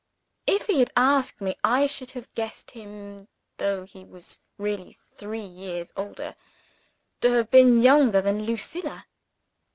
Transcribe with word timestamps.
If 0.47 0.65
he 0.65 0.79
had 0.79 0.91
asked 0.97 1.41
me, 1.41 1.57
I 1.63 1.85
should 1.85 2.09
have 2.17 2.33
guessed 2.33 2.71
him 2.71 3.27
(though 3.57 3.83
he 3.85 4.03
was 4.03 4.39
really 4.57 4.97
three 5.13 5.45
years 5.45 5.91
older) 5.95 6.35
to 7.19 7.29
have 7.33 7.51
been 7.51 7.83
younger 7.83 8.19
than 8.19 8.43
Lucilla. 8.47 9.05